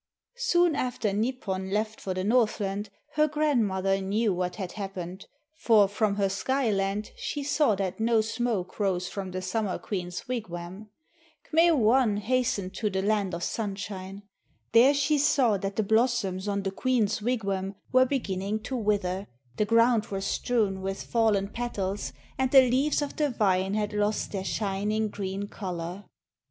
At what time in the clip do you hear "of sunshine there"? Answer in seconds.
13.35-14.95